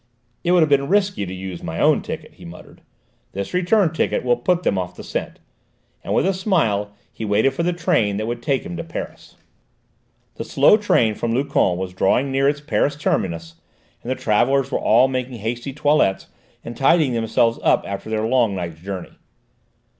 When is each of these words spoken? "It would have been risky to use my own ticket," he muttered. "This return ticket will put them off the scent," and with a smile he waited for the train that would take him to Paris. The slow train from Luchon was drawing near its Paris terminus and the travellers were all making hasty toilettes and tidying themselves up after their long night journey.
"It 0.43 0.49
would 0.51 0.63
have 0.63 0.67
been 0.69 0.87
risky 0.87 1.27
to 1.27 1.31
use 1.31 1.61
my 1.61 1.79
own 1.79 2.01
ticket," 2.01 2.33
he 2.33 2.43
muttered. 2.43 2.81
"This 3.33 3.53
return 3.53 3.93
ticket 3.93 4.23
will 4.23 4.35
put 4.35 4.63
them 4.63 4.75
off 4.75 4.95
the 4.95 5.03
scent," 5.03 5.39
and 6.03 6.11
with 6.15 6.25
a 6.25 6.33
smile 6.33 6.95
he 7.13 7.23
waited 7.23 7.53
for 7.53 7.61
the 7.61 7.71
train 7.71 8.17
that 8.17 8.25
would 8.25 8.41
take 8.41 8.63
him 8.65 8.75
to 8.77 8.83
Paris. 8.83 9.35
The 10.37 10.43
slow 10.43 10.75
train 10.75 11.13
from 11.13 11.33
Luchon 11.33 11.77
was 11.77 11.93
drawing 11.93 12.31
near 12.31 12.49
its 12.49 12.61
Paris 12.61 12.95
terminus 12.95 13.57
and 14.01 14.09
the 14.09 14.15
travellers 14.15 14.71
were 14.71 14.79
all 14.81 15.07
making 15.07 15.35
hasty 15.37 15.71
toilettes 15.71 16.25
and 16.65 16.75
tidying 16.75 17.13
themselves 17.13 17.59
up 17.61 17.83
after 17.87 18.09
their 18.09 18.25
long 18.25 18.55
night 18.55 18.77
journey. 18.77 19.17